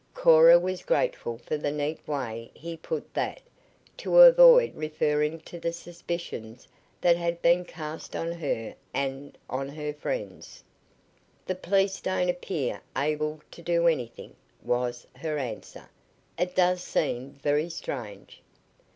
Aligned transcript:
Cora 0.15 0.57
was 0.57 0.81
grateful 0.81 1.37
for 1.37 1.57
the 1.57 1.71
neat 1.71 2.07
way 2.07 2.49
he 2.55 2.75
put 2.75 3.13
that, 3.13 3.39
to 3.97 4.17
avoid 4.21 4.73
referring 4.75 5.41
to 5.41 5.59
the 5.59 5.71
suspicions 5.71 6.67
that 7.01 7.17
had 7.17 7.39
been 7.43 7.63
cast 7.63 8.15
on 8.15 8.31
her 8.31 8.73
and 8.95 9.37
on 9.47 9.69
her 9.69 9.93
friends. 9.93 10.63
"The 11.45 11.53
police 11.53 12.01
don't 12.01 12.29
appear 12.29 12.81
able 12.97 13.41
to 13.51 13.61
do 13.61 13.87
anything," 13.87 14.35
was 14.63 15.05
her 15.17 15.37
answer. 15.37 15.87
"It 16.35 16.55
does 16.55 16.81
seem 16.81 17.33
very 17.43 17.69
strange." 17.69 18.41